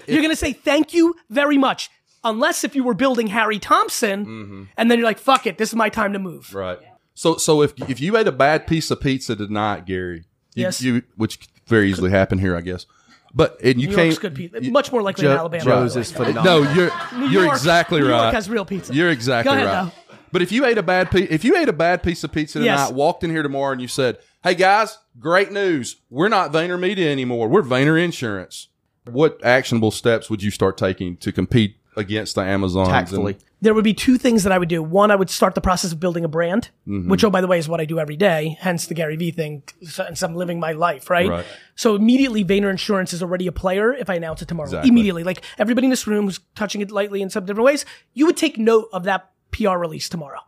[0.08, 1.90] You're going to say thank you very much.
[2.24, 5.76] Unless if you were building Harry Thompson and then you're like, fuck it, this is
[5.76, 6.48] my time to move.
[6.48, 6.58] Mm-hmm.
[6.58, 6.80] Right.
[7.16, 10.24] So so if if you ate a bad piece of pizza tonight, Gary,
[10.56, 10.82] you, Yes.
[10.82, 12.86] you which very easily happen here, I guess.
[13.36, 14.62] But and you New came York's good pizza.
[14.72, 15.64] Much more likely in Alabama.
[15.64, 16.44] Joe's is phenomenal.
[16.44, 18.24] No, you're New you're York- exactly New right.
[18.24, 18.94] York has real pizza.
[18.94, 19.86] You're exactly Go ahead, right.
[20.10, 20.18] though.
[20.32, 22.60] But if you ate a bad piece, if you ate a bad piece of pizza
[22.60, 22.92] tonight, Yes.
[22.92, 25.98] walked in here tomorrow, and you said, "Hey guys, great news!
[26.10, 27.48] We're not Vayner Media anymore.
[27.48, 28.70] We're Vayner Insurance."
[29.06, 32.88] What actionable steps would you start taking to compete against the Amazons?
[32.90, 33.34] Tactfully.
[33.34, 34.84] and- There would be two things that I would do.
[34.84, 37.10] One, I would start the process of building a brand, Mm-hmm.
[37.10, 38.58] which, oh, by the way, is what I do every day.
[38.60, 39.64] Hence the Gary Vee thing.
[39.84, 41.30] Since I'm living my life, right?
[41.30, 41.46] Right.
[41.76, 44.68] So immediately, Vayner Insurance is already a player if I announce it tomorrow.
[44.70, 44.90] Exactly.
[44.90, 48.26] Immediately, like everybody in this room who's touching it lightly in some different ways, you
[48.26, 50.40] would take note of that PR release tomorrow.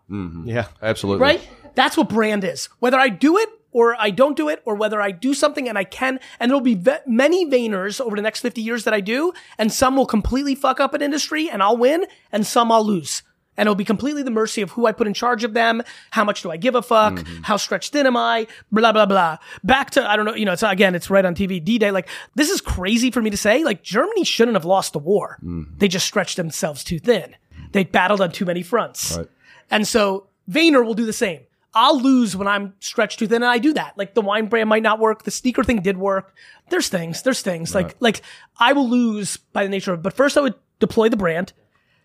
[0.46, 0.68] Yeah.
[0.82, 1.22] Absolutely.
[1.22, 1.50] right?
[1.76, 2.70] That's what brand is.
[2.80, 5.78] Whether I do it or I don't do it, or whether I do something and
[5.78, 9.02] I can, and there'll be ve- many Vayners over the next 50 years that I
[9.02, 12.86] do, and some will completely fuck up an industry and I'll win, and some I'll
[12.86, 13.22] lose.
[13.58, 15.84] And it'll be completely the mercy of who I put in charge of them.
[16.12, 17.16] How much do I give a fuck?
[17.16, 17.44] Mm-hmm.
[17.44, 18.48] How stretched thin am I?
[18.72, 19.40] Blah, blah, blah.
[19.62, 21.92] Back to, I don't know, you know, it's again, it's right on TV, D-Day.
[21.92, 23.66] Like, this is crazy for me to say.
[23.66, 25.38] Like, Germany shouldn't have lost the war.
[25.44, 25.80] Mm-hmm.
[25.80, 27.36] They just stretched themselves too thin.
[27.74, 29.18] They battled on too many fronts.
[29.18, 29.28] Right.
[29.70, 31.42] And so Vayner will do the same.
[31.76, 33.98] I'll lose when I'm stretched too thin, and I do that.
[33.98, 36.34] Like the wine brand might not work, the sneaker thing did work.
[36.70, 37.76] There's things, there's things.
[37.76, 38.22] Like like
[38.58, 40.02] I will lose by the nature of.
[40.02, 41.52] But first, I would deploy the brand.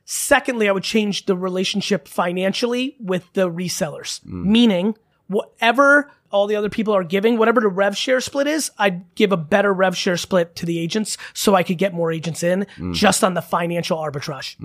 [0.04, 4.44] Secondly, I would change the relationship financially with the resellers, mm.
[4.44, 4.96] meaning
[5.28, 9.32] whatever all the other people are giving, whatever the rev share split is, I'd give
[9.32, 12.66] a better rev share split to the agents so I could get more agents in
[12.92, 14.56] just on the financial arbitrage.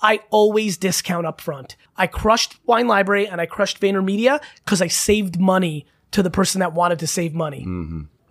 [0.00, 1.76] I always discount up front.
[1.96, 6.60] I crushed Wine Library and I crushed VaynerMedia because I saved money to the person
[6.60, 7.62] that wanted to save money.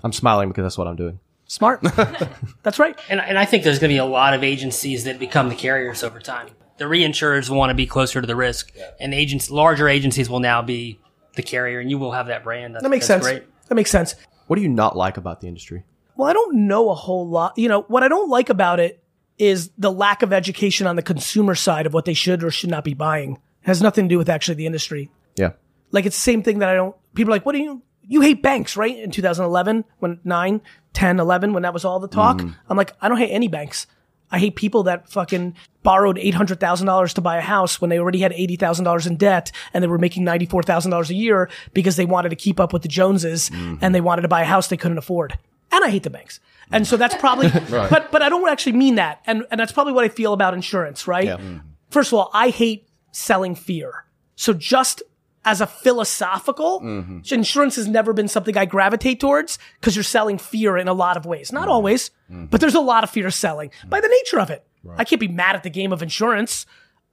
[0.03, 1.19] I'm smiling because that's what I'm doing.
[1.47, 1.81] Smart.
[2.63, 2.99] That's right.
[3.07, 5.55] And, and I think there's going to be a lot of agencies that become the
[5.55, 6.47] carriers over time.
[6.77, 10.61] The reinsurers want to be closer to the risk, and agents, larger agencies will now
[10.63, 10.99] be
[11.36, 12.76] the carrier, and you will have that brand.
[12.76, 13.39] That's, That makes that's sense.
[13.39, 13.67] Great.
[13.67, 14.15] That makes sense.
[14.48, 15.84] What do you not like about the industry?
[16.15, 17.58] Well, I don't know a whole lot.
[17.58, 19.04] You know, what I don't like about it
[19.38, 22.69] is the lack of education on the consumer side of what they should or should
[22.69, 23.34] not be buying.
[23.34, 25.12] It has nothing to do with actually the industry.
[25.36, 25.52] Yeah.
[25.91, 28.21] Like it's the same thing that I don't, people are like, what do you, you
[28.21, 28.98] hate banks, right?
[28.98, 30.62] In 2011, when 9,
[30.93, 32.38] 10, 11, when that was all the talk.
[32.38, 32.56] Mm.
[32.69, 33.88] I'm like, I don't hate any banks.
[34.36, 38.34] I hate people that fucking borrowed $800,000 to buy a house when they already had
[38.34, 42.60] $80,000 in debt and they were making $94,000 a year because they wanted to keep
[42.60, 45.39] up with the Joneses and they wanted to buy a house they couldn't afford.
[45.71, 46.41] And I hate the banks.
[46.69, 49.21] And so that's probably, but, but I don't actually mean that.
[49.26, 51.30] And, and that's probably what I feel about insurance, right?
[51.39, 51.62] Mm.
[51.89, 54.04] First of all, I hate selling fear.
[54.36, 55.02] So just
[55.45, 57.19] as a philosophical, mm-hmm.
[57.31, 61.15] insurance has never been something I gravitate towards because you're selling fear in a lot
[61.15, 61.51] of ways.
[61.51, 61.71] Not mm-hmm.
[61.71, 62.45] always, mm-hmm.
[62.45, 64.65] but there's a lot of fear selling by the nature of it.
[64.97, 66.67] I can't be mad at the game of insurance.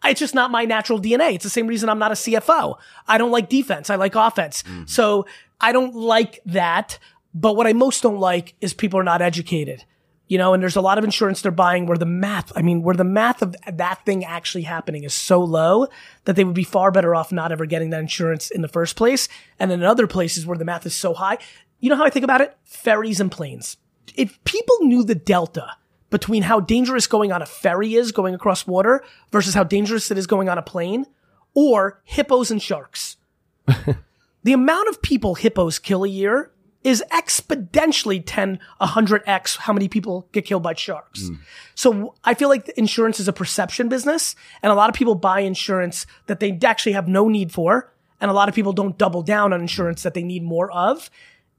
[0.05, 1.35] It's just not my natural DNA.
[1.35, 2.77] It's the same reason I'm not a CFO.
[3.07, 3.89] I don't like defense.
[3.89, 4.63] I like offense.
[4.87, 5.27] So
[5.59, 6.99] I don't like that.
[7.33, 9.85] But what I most don't like is people are not educated.
[10.33, 12.81] You know, and there's a lot of insurance they're buying where the math, I mean,
[12.81, 15.89] where the math of that thing actually happening is so low
[16.25, 18.97] that they would be far better off not ever getting that insurance in the first
[18.97, 19.29] place.
[19.59, 21.37] And then in other places where the math is so high,
[21.81, 22.57] you know how I think about it?
[22.65, 23.77] Ferries and planes.
[24.17, 25.77] If people knew the delta
[26.09, 30.17] between how dangerous going on a ferry is going across water versus how dangerous it
[30.17, 31.05] is going on a plane,
[31.53, 33.19] or hippos and sharks.
[34.45, 36.53] the amount of people hippos kill a year
[36.85, 41.29] is exponentially 10, 100x how many people get killed by sharks.
[41.29, 41.35] Hmm.
[41.75, 45.15] So I feel like the insurance is a perception business and a lot of people
[45.15, 47.93] buy insurance that they actually have no need for.
[48.21, 51.11] And a lot of people don't double down on insurance that they need more of.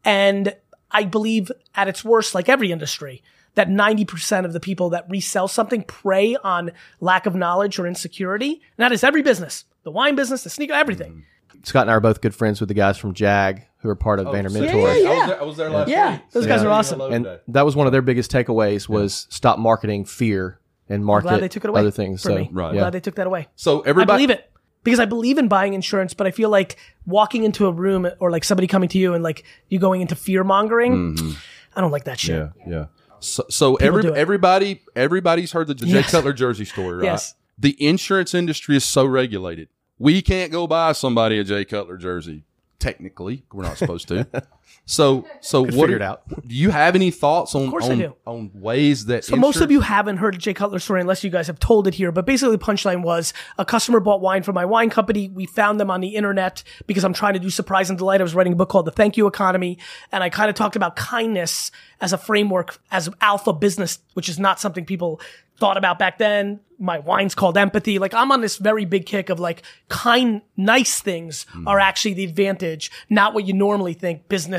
[0.06, 0.56] And
[0.92, 3.22] I believe at its worst, like every industry,
[3.56, 8.54] that 90% of the people that resell something prey on lack of knowledge or insecurity.
[8.54, 11.12] And that is every business, the wine business, the sneaker, everything.
[11.12, 11.20] Hmm.
[11.64, 14.20] Scott and I are both good friends with the guys from Jag who are part
[14.20, 14.96] of oh, Vayner yeah, Mentor.
[14.96, 16.22] yeah, I was there, I was there last Yeah, week.
[16.32, 17.02] those guys are awesome.
[17.02, 21.42] And that was one of their biggest takeaways was stop marketing fear and market Glad
[21.42, 22.24] they took it away other things.
[22.24, 22.50] for so, me.
[22.52, 22.70] Right.
[22.70, 22.82] I'm Yeah.
[22.82, 23.48] Glad they took that away.
[23.56, 24.52] So everybody, I everybody, believe it
[24.84, 28.32] because I believe in buying insurance, but I feel like walking into a room or
[28.32, 31.16] like somebody coming to you and like you going into fear mongering.
[31.16, 31.32] Mm-hmm.
[31.76, 32.36] I don't like that shit.
[32.36, 32.86] Yeah, yeah.
[33.20, 36.12] So, so every, everybody, everybody's heard the Jay Yes.
[36.12, 37.06] Cutler jersey story, right?
[37.06, 37.36] Yes.
[37.58, 39.70] The insurance industry is so regulated.
[39.98, 42.44] We can't go buy somebody a Jay Cutler jersey.
[42.84, 44.28] Technically, we're not supposed to.
[44.86, 45.74] so, so what?
[45.74, 46.24] figure it out.
[46.46, 48.16] Do you have any thoughts on course I on, do.
[48.26, 51.48] on ways that So most of you haven't heard Jay Cutler's story unless you guys
[51.48, 52.12] have told it here.
[52.12, 55.30] But basically, the punchline was a customer bought wine from my wine company.
[55.30, 58.20] We found them on the internet because I'm trying to do surprise and delight.
[58.20, 59.78] I was writing a book called The Thank You Economy,
[60.12, 61.72] and I kind of talked about kindness
[62.02, 65.22] as a framework as alpha business, which is not something people
[65.58, 66.60] thought about back then.
[66.78, 68.00] My wine's called empathy.
[68.00, 71.68] Like I'm on this very big kick of like kind, nice things hmm.
[71.68, 74.28] are actually the advantage, not what you normally think.
[74.28, 74.53] Business,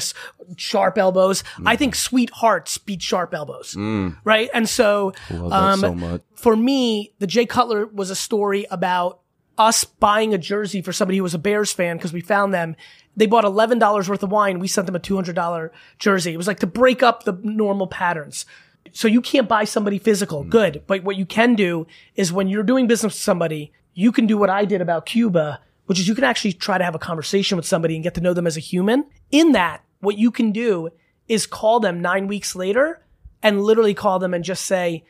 [0.56, 1.44] sharp elbows.
[1.64, 3.76] I think sweethearts beat sharp elbows,
[4.24, 4.50] right?
[4.54, 6.22] And so, um, so much.
[6.34, 9.20] for me, the Jay Cutler was a story about
[9.56, 12.74] us buying a jersey for somebody who was a Bears fan because we found them.
[13.16, 14.58] They bought eleven dollars worth of wine.
[14.58, 16.34] We sent them a two hundred dollar jersey.
[16.34, 18.44] It was like to break up the normal patterns.
[18.92, 20.42] So you can't buy somebody physical.
[20.44, 20.82] Good.
[20.86, 24.36] But what you can do is when you're doing business with somebody, you can do
[24.36, 27.56] what I did about Cuba, which is you can actually try to have a conversation
[27.56, 29.04] with somebody and get to know them as a human.
[29.30, 30.90] In that, what you can do
[31.28, 33.02] is call them nine weeks later
[33.42, 35.04] and literally call them and just say,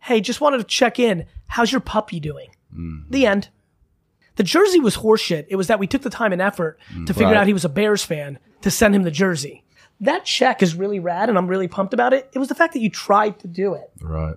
[0.00, 1.26] Hey, just wanted to check in.
[1.48, 2.50] How's your puppy doing?
[2.72, 3.10] Mm-hmm.
[3.10, 3.48] The end.
[4.36, 5.46] The jersey was horseshit.
[5.48, 7.36] It was that we took the time and effort mm, to figure Right.
[7.38, 9.64] out he was a Bears fan to send him the jersey.
[10.00, 12.28] That check is really rad, and I'm really pumped about it.
[12.34, 13.90] It was the fact that you tried to do it.
[14.02, 14.34] right?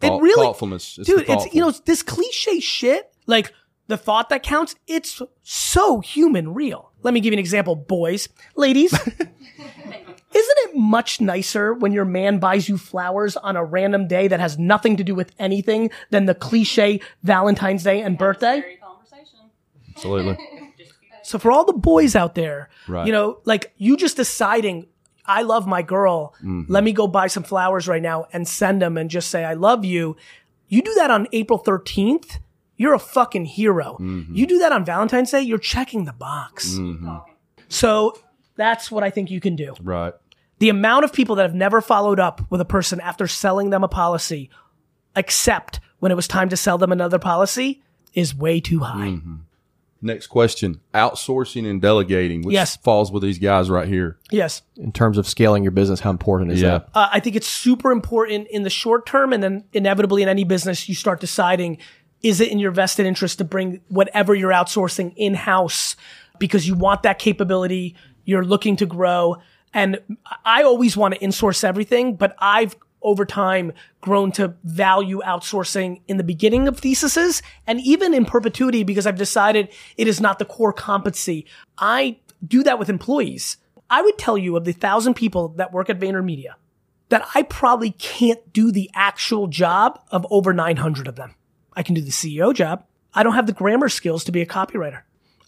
[0.00, 1.24] It really, thoughtfulness, it's dude.
[1.28, 3.52] It's you know this cliche shit, like
[3.88, 4.74] the thought that counts.
[4.86, 6.92] It's so human real.
[7.06, 8.92] Let me give you an example, boys, ladies.
[8.92, 14.40] Isn't it much nicer when your man buys you flowers on a random day that
[14.40, 18.78] has nothing to do with anything than the cliche Valentine's Day and birthday?
[18.82, 19.38] Conversation.
[19.94, 20.36] absolutely.
[21.22, 23.06] So for all the boys out there, Right.
[23.06, 24.86] you know, like you just deciding,
[25.24, 26.34] I love my girl.
[26.38, 26.62] Mm-hmm.
[26.72, 29.54] Let me go buy some flowers right now and send them and just say, I
[29.54, 30.16] love you.
[30.68, 32.38] You do that on April 13th.
[32.76, 33.96] You're a fucking hero.
[34.00, 34.34] Mm-hmm.
[34.34, 35.40] You do that on Valentine's Day.
[35.40, 36.76] You're checking the box.
[37.68, 38.18] So
[38.56, 39.74] that's what I think you can do.
[39.82, 40.14] right.
[40.58, 43.84] The amount of people that have never followed up with a person after selling them
[43.84, 44.48] a policy,
[45.14, 47.82] except when it was time to sell them another policy,
[48.14, 49.08] is way too high.
[49.08, 49.34] Mm-hmm.
[50.00, 52.76] Next question: outsourcing and delegating, which Yes.
[52.76, 54.18] falls with these guys right here.
[54.30, 54.62] Yes.
[54.76, 56.88] In terms of scaling your business, how important is that?
[56.94, 60.44] Uh, I think it's super important in the short term, and then inevitably in any
[60.44, 61.76] business, you start deciding
[62.26, 65.94] is it in your vested interest to bring whatever you're outsourcing in house
[66.40, 69.36] because you want that capability, you're looking to grow.
[69.72, 70.00] And
[70.44, 76.16] I always want to insource everything, but I've over time grown to value outsourcing in
[76.16, 80.44] the beginning of theses and even in perpetuity because I've decided it is not the
[80.44, 81.46] core competency.
[81.78, 83.58] I do that with employees.
[83.88, 86.54] I would tell you of the thousand people that work at VaynerMedia
[87.08, 91.35] that I probably can't do the actual job of over 900 of them.
[91.76, 92.84] I can do the CEO job.
[93.14, 95.02] I don't have the grammar skills to be a copywriter.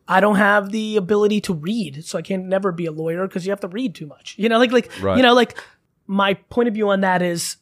[0.07, 3.45] I don't have the ability to read, so I can't never be a lawyer because
[3.45, 4.35] you have to read too much.
[4.39, 5.17] You know, like like Right.
[5.17, 5.59] you know, like
[6.07, 7.57] my point of view on that is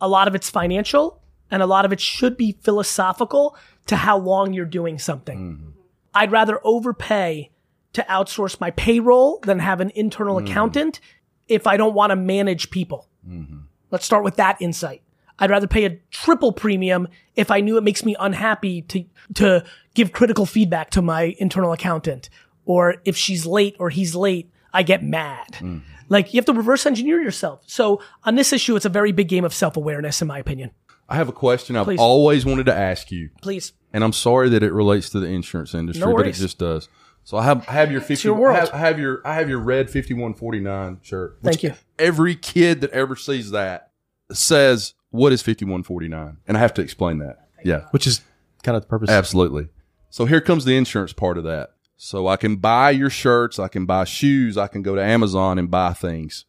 [0.00, 3.56] a lot of it's financial and a lot of it should be philosophical
[3.86, 5.38] to how long you're doing something.
[5.38, 5.70] Mm-hmm.
[6.14, 7.50] I'd rather overpay
[7.92, 10.48] to outsource my payroll than have an internal mm.
[10.48, 11.00] accountant
[11.48, 13.08] if I don't want to manage people.
[13.28, 13.58] Mm-hmm.
[13.90, 15.02] Let's start with that insight.
[15.40, 19.64] I'd rather pay a triple premium if I knew it makes me unhappy to to
[19.94, 22.28] give critical feedback to my internal accountant.
[22.66, 25.56] Or if she's late or he's late, I get mad.
[25.56, 25.78] Hmm.
[26.08, 27.62] Like you have to reverse engineer yourself.
[27.66, 30.70] So on this issue, it's a very big game of self awareness, in my opinion.
[31.08, 31.98] I have a question I've Please.
[31.98, 33.72] always wanted to ask you, Please.
[33.92, 36.38] and I'm sorry that it relates to the insurance industry, No but it worries.
[36.38, 36.88] just does.
[37.24, 38.28] So I have I have your fifty.
[38.28, 38.56] your world.
[38.56, 41.38] I have, I have your I have your red fifty one forty nine shirt.
[41.42, 41.74] Thank you.
[41.98, 43.90] Every kid that ever sees that
[44.32, 46.38] says, "What is fifty one forty nine?
[46.46, 47.48] And I have to explain that.
[47.64, 48.22] Yeah, which is
[48.62, 49.10] kind of the purpose.
[49.10, 49.68] Absolutely.
[50.08, 51.70] So here comes the insurance part of that.
[51.96, 55.58] So I can buy your shirts, I can buy shoes, I can go to Amazon
[55.58, 56.46] and buy things.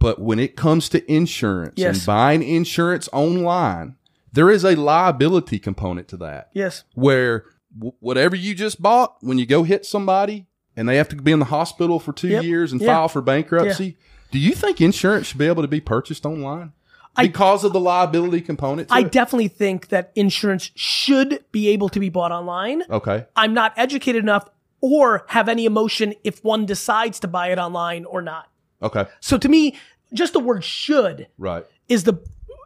[0.00, 1.98] But when it comes to insurance Yes.
[1.98, 3.94] and buying insurance online,
[4.32, 6.82] there is a liability component to that Yes.
[6.94, 7.44] where
[7.78, 11.30] w- whatever you just bought, when you go hit somebody and they have to be
[11.30, 12.42] in the hospital for two Yep.
[12.44, 12.88] years and Yeah.
[12.88, 13.96] file for bankruptcy,
[14.32, 16.72] do you think insurance should be able to be purchased online?
[17.16, 19.12] I- Because of the liability component I it?
[19.12, 22.82] definitely think that insurance should be able to be bought online.
[22.90, 23.26] okay.
[23.36, 24.48] I'm not educated enough
[24.80, 28.48] or have any emotion if one decides to buy it online or not.
[28.82, 29.04] Okay.
[29.20, 29.76] So to me,
[30.12, 31.64] just the word should Right.
[31.88, 32.14] is the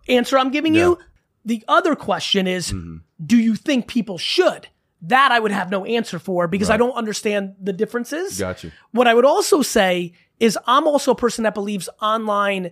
[0.08, 0.98] answer I'm giving you.
[1.44, 2.96] The other question is, Mm-hmm.
[3.24, 4.68] do you think people should?
[5.02, 8.38] That I would have no answer for because I don't understand the differences.
[8.38, 8.72] Gotcha.
[8.92, 12.70] What I would also say is I'm also a person that believes online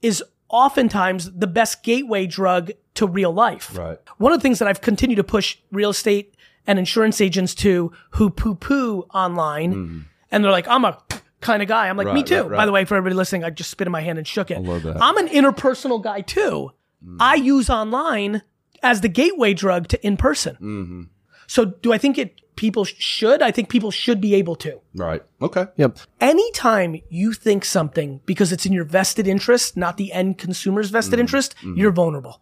[0.00, 3.76] is oftentimes the best gateway drug to real life.
[3.76, 3.98] Right.
[4.18, 6.34] One of the things that I've continued to push real estate
[6.66, 10.98] and insurance agents to who poo poo online and they're like, I'm a
[11.40, 11.88] kind of guy.
[11.88, 12.26] I'm like, me Mm-hmm.
[12.26, 12.42] Too.
[12.42, 12.56] right, right.
[12.58, 14.56] By the way, for everybody listening, I just spit in my hand and shook it.
[14.58, 15.00] I love that.
[15.00, 16.72] I'm an interpersonal guy too.
[17.06, 17.16] Mm.
[17.20, 18.42] I use online
[18.82, 20.54] as the gateway drug to in person.
[20.54, 21.02] Mm-hmm.
[21.46, 23.42] So do I think it people should?
[23.42, 24.80] I think people should be able to.
[24.94, 25.22] Right.
[25.40, 25.66] Okay.
[25.76, 25.98] Yep.
[26.20, 31.14] Anytime you think something because it's in your vested interest, not the end consumer's vested
[31.14, 31.20] Mm-hmm.
[31.20, 32.40] interest, you're vulnerable.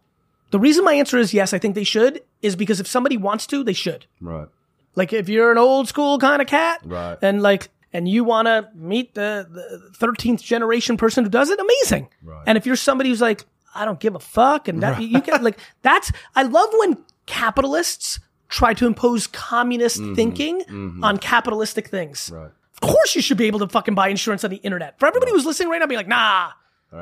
[0.50, 3.46] The reason my answer is yes, I think they should, is because if somebody wants
[3.48, 4.06] to, they should.
[4.20, 4.46] Right.
[4.94, 7.18] Like if you're an old school kind of cat, Right.
[7.20, 11.58] and like, and you want to meet the, the 13th generation person who does it,
[11.60, 12.08] amazing.
[12.22, 12.44] Right.
[12.46, 15.42] And if you're somebody who's like, I don't give a fuck, and that you can
[15.42, 18.20] like, that's, I love when capitalists
[18.54, 20.62] try to impose communist thinking
[21.02, 22.26] on capitalistic things.
[22.26, 22.34] Mm-hmm.
[22.36, 22.50] Right.
[22.74, 24.98] Of course, you should be able to fucking buy insurance on the internet.
[24.98, 26.50] For everybody who's listening right now, be like, nah,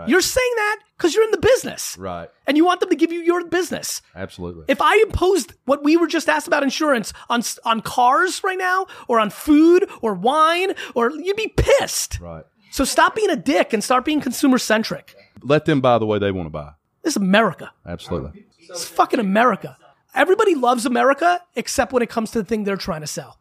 [0.07, 2.31] you're saying that because you're in the business, Right.
[2.47, 4.01] and you want them to give you your business.
[4.17, 4.65] Absolutely.
[4.69, 8.87] If I imposed what we were just asked about insurance on on cars right now,
[9.09, 12.21] or on food, or wine, or you'd be pissed.
[12.21, 12.45] right.
[12.71, 15.15] So stop being a dick and start being consumer centric.
[15.43, 16.71] Let them buy the way they want to buy.
[17.03, 17.71] This is America.
[17.85, 18.47] Absolutely.
[18.61, 19.77] It's fucking America.
[20.15, 23.39] Everybody loves America except when it comes to the thing they're trying to sell.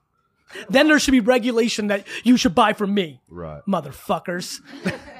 [0.69, 3.21] Then there should be regulation that you should buy from me.
[3.29, 3.61] Right.
[3.67, 4.59] Motherfuckers.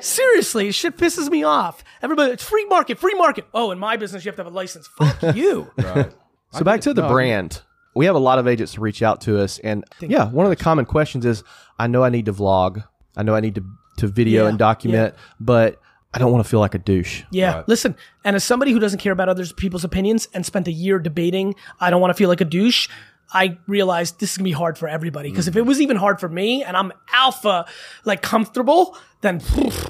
[0.01, 1.83] Seriously, shit pisses me off.
[2.01, 3.45] Everybody, it's free market, free market.
[3.53, 4.87] Oh, in my business, you have to have a license.
[4.87, 5.71] Fuck you.
[5.77, 6.11] Right.
[6.51, 7.61] So back to the brand.
[7.95, 10.55] We have a lot of agents reach out to us, and yeah, one of the
[10.55, 11.43] common questions is,
[11.77, 12.85] I know I need to vlog,
[13.17, 13.65] I know I need to
[13.97, 15.80] to video Yeah, and document, but
[16.13, 17.23] I don't want to feel like a douche.
[17.31, 17.67] Yeah, Right.
[17.69, 20.99] listen, and as somebody who doesn't care about other people's opinions and spent a year
[20.99, 22.89] debating, I don't want to feel like a douche.
[23.33, 25.69] I realized this is gonna be hard for everybody because if it mm-hmm.
[25.69, 27.65] was even hard for me and I'm alpha,
[28.03, 29.89] like comfortable, then poof,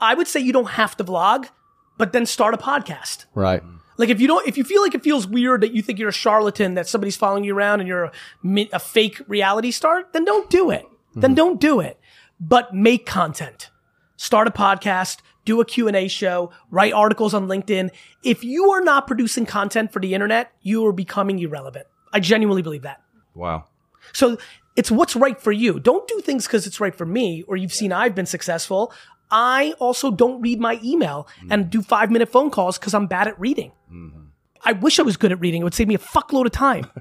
[0.00, 1.48] I would say you don't have to vlog,
[1.96, 3.26] but then start a podcast.
[3.34, 3.62] Right.
[3.96, 6.10] Like if you don't, if you feel like it feels weird that you think you're
[6.10, 10.24] a charlatan, that somebody's following you around and you're a, a fake reality star, then
[10.24, 10.86] don't do it.
[11.14, 11.34] Then mm-hmm.
[11.34, 11.98] don't do it.
[12.38, 13.70] But make content.
[14.16, 15.18] Start a podcast,
[15.48, 17.90] do a Q&A show, write articles on LinkedIn.
[18.22, 21.86] If you are not producing content for the internet, you are becoming irrelevant.
[22.12, 23.00] I genuinely believe that.
[23.34, 23.64] Wow.
[24.12, 24.36] So
[24.76, 25.80] it's what's right for you.
[25.80, 28.92] Don't do things because it's right for me or you've seen I've been successful.
[29.30, 33.26] I also don't read my email and do five minute phone calls because I'm bad
[33.26, 33.72] at reading.
[33.90, 34.24] Mm-hmm.
[34.64, 35.62] I wish I was good at reading.
[35.62, 36.90] It would save me a fuckload of time.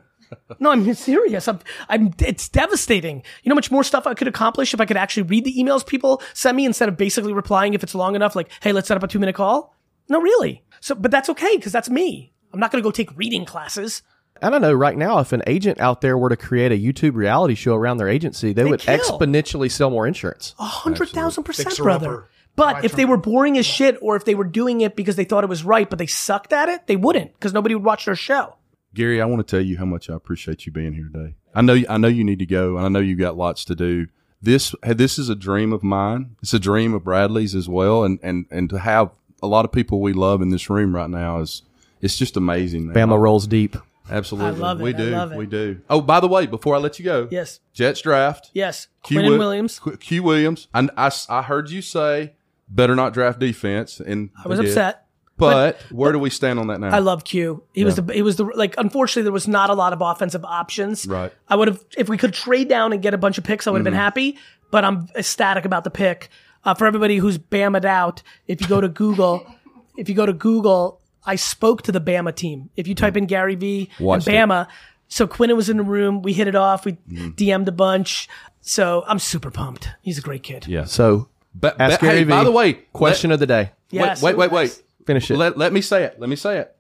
[0.60, 1.48] no, I'm serious.
[1.48, 1.60] I'm,
[1.90, 3.24] I'm, it's devastating.
[3.44, 5.54] You know how much more stuff I could accomplish if I could actually read the
[5.54, 8.88] emails people send me instead of basically replying if it's long enough, like, hey, let's
[8.88, 9.76] set up a two minute call?
[10.10, 10.64] No, really.
[10.80, 12.32] So, but that's okay because that's me.
[12.54, 14.04] I'm not going to go take reading classes.
[14.42, 14.74] I don't know.
[14.74, 17.98] Right now, if an agent out there were to create a YouTube reality show around
[17.98, 18.98] their agency, they, would kill.
[18.98, 20.54] exponentially sell more insurance.
[20.60, 22.08] A hundred thousand percent, brother.
[22.08, 22.30] upper.
[22.56, 25.16] But Right if they were boring as shit, or if they were doing it because
[25.16, 27.84] they thought it was right, but they sucked at it, they wouldn't because nobody would
[27.84, 28.56] watch their show.
[28.98, 31.36] Gary, I want to tell you how much I appreciate you being here today.
[31.56, 33.76] I know I know you need to go, and I know you've got lots to
[33.76, 34.08] do.
[34.42, 36.36] This this is a dream of mine.
[36.42, 39.72] It's a dream of Bradley's as well, and and and to have a lot of
[39.72, 41.62] people we love in this room right now is
[42.02, 42.88] it's just amazing.
[42.88, 42.96] man.
[42.96, 43.78] Bama rolls deep.
[44.10, 44.50] Absolutely.
[44.62, 44.84] I love it.
[44.84, 45.10] We I do.
[45.12, 45.38] love it.
[45.38, 45.82] We do.
[45.90, 47.60] Oh, by the way, before I let you go, Yes.
[47.74, 48.52] Jets draft.
[48.54, 48.88] Yes.
[49.04, 49.80] Q Quinnen Wi- Williams.
[49.80, 50.68] Q, Q Williams.
[50.74, 52.34] And I, s- I heard you say
[52.70, 54.72] better not draft defense, and I was they did.
[54.72, 55.07] upset.
[55.38, 56.90] But, where do we stand on that now?
[56.90, 57.64] I love Q.
[57.74, 60.44] He was the he was the like unfortunately there was not a lot of offensive
[60.44, 61.06] options.
[61.06, 61.32] Right.
[61.48, 63.72] I would have if we could trade down and get a bunch of picks, I
[63.72, 64.38] would have been happy.
[64.72, 66.30] But I'm ecstatic about the pick.
[66.66, 69.46] Uh, for everybody who's Bamaed out, if you go to Google,
[69.98, 72.70] if you go to Google, I spoke to the Bama team.
[72.76, 74.68] If you type in Gary V Watched and Bama,
[75.08, 76.22] so Quinnen was in the room.
[76.24, 76.84] We hit it off.
[76.84, 77.30] We Mm-hmm.
[77.32, 78.28] DM'd a bunch.
[78.62, 79.90] So I'm super pumped.
[80.02, 80.68] He's a great kid.
[80.68, 80.84] yeah.
[80.86, 82.30] So, But, ask but- Gary hey, V.
[82.32, 83.72] by the way, question of the day.
[83.90, 84.22] Yes.
[84.22, 84.84] Wait, wait, wait, wait.
[85.08, 85.38] Finish it.
[85.38, 86.20] Let, let me say it.
[86.20, 86.76] Let me say it.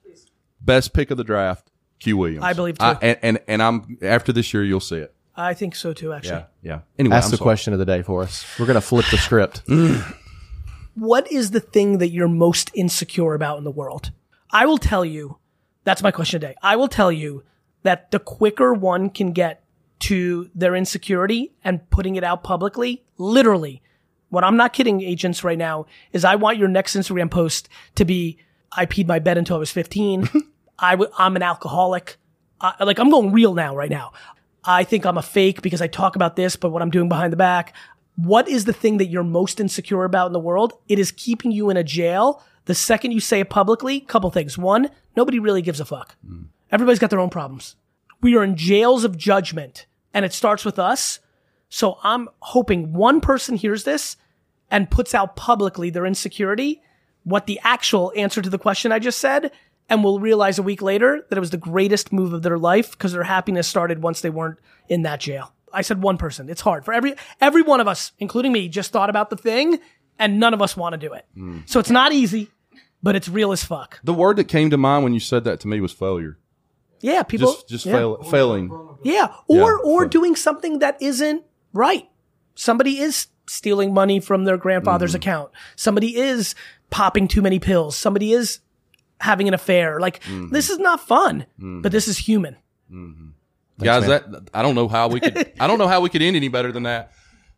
[0.61, 2.43] Best pick of the draft, Q Williams.
[2.43, 2.85] I believe, too.
[2.85, 5.13] and, and and I'm after this year, you'll see it.
[5.35, 6.13] I think so too.
[6.13, 6.45] Actually.
[6.61, 6.79] Yeah, yeah.
[6.99, 7.45] Anyway, Ask I'm the sorry.
[7.45, 8.45] question of the day for us.
[8.59, 9.65] We're going to flip the script.
[9.67, 10.15] Mm.
[10.95, 14.11] what is the thing that you're most insecure about in the world?
[14.51, 15.37] I will tell you,
[15.83, 16.55] that's my question today.
[16.61, 17.43] I will tell you
[17.83, 19.63] that the quicker one can get
[19.99, 23.81] to their insecurity and putting it out publicly, literally,
[24.29, 28.05] what I'm not kidding agents right now is I want your next Instagram post to
[28.05, 28.37] be,
[28.71, 30.29] I peed my bed until I was 15.
[30.79, 32.17] I w- I'm an alcoholic.
[32.59, 34.11] Uh, like I'm going real now, right now.
[34.63, 37.31] I think I'm a fake because I talk about this, but what I'm doing behind
[37.31, 37.73] the back.
[38.15, 40.73] What is the thing that you're most insecure about in the world?
[40.87, 42.43] It is keeping you in a jail.
[42.65, 44.57] The second you say it publicly, couple things.
[44.57, 46.15] One, nobody really gives a fuck.
[46.71, 47.75] Everybody's got their own problems.
[48.21, 51.19] We are in jails of judgment and it starts with us.
[51.69, 54.17] So I'm hoping one person hears this
[54.69, 56.81] and puts out publicly their insecurity,
[57.23, 59.51] what the actual answer to the question I just said,
[59.89, 62.91] and will realize a week later that it was the greatest move of their life
[62.91, 64.59] because their happiness started once they weren't
[64.89, 65.53] in that jail.
[65.71, 66.49] I said one person.
[66.49, 69.79] It's hard for every every one of us, including me, just thought about the thing,
[70.17, 71.25] and none of us want to do it.
[71.33, 71.59] Hmm.
[71.65, 72.49] So it's not easy,
[73.03, 73.99] but it's real as fuck.
[74.03, 76.37] The word that came to mind when you said that to me was failure.
[77.01, 77.51] Yeah, people.
[77.53, 77.93] Just just yeah.
[77.93, 78.71] fail, failing.
[79.03, 81.43] Yeah, or Yeah, or so- doing something that isn't
[81.73, 82.09] right.
[82.55, 85.17] Somebody is stealing money from their grandfather's Mm-hmm.
[85.17, 85.51] account.
[85.75, 86.55] Somebody is
[86.89, 87.95] popping too many pills.
[87.95, 88.59] Somebody is
[89.19, 89.99] having an affair.
[89.99, 90.49] Like Mm-hmm.
[90.53, 92.57] this is not fun, but this is human.
[93.79, 96.35] Guys, that I don't know how we could I don't know how we could end
[96.35, 97.11] any better than that.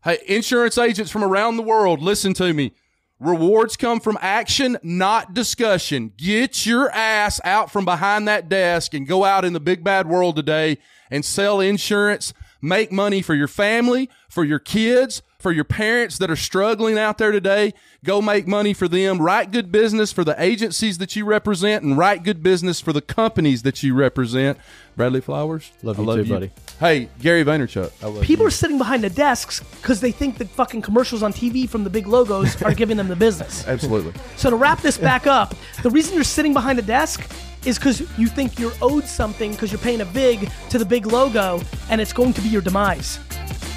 [0.04, 2.74] Hey, insurance agents from around the world, listen to me.
[3.20, 6.14] Rewards come from action, not discussion.
[6.16, 10.08] Get your ass out from behind that desk and go out in the big bad
[10.08, 10.78] world today
[11.12, 12.34] and sell insurance.
[12.62, 17.18] Make money for your family, for your kids, for your parents that are struggling out
[17.18, 17.74] there today.
[18.04, 19.22] Go make money for them.
[19.22, 23.02] Write good business for the agencies that you represent and write good business for the
[23.02, 24.58] companies that you represent.
[24.98, 26.52] Bradley Flowers, Love I you too, buddy.
[26.82, 27.92] Hey, Gary Vaynerchuk.
[28.04, 28.48] I love People you.
[28.48, 31.90] are sitting behind the desks because they think the fucking commercials on TV from the
[31.90, 33.66] big logos are giving them the business.
[33.66, 34.12] Absolutely.
[34.36, 37.26] So to wrap this back up, the reason you're sitting behind a desk
[37.66, 41.06] is because you think you're owed something because you're paying a big to the big
[41.06, 43.20] logo, and it's going to be your demise.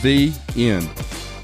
[0.02, 0.90] The end.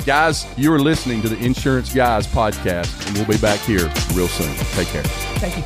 [0.05, 4.28] Guys, you are listening to the Insurance Guys podcast, and we'll be back here real
[4.28, 4.55] soon.
[4.74, 5.05] Take care.
[5.39, 5.62] Thank you.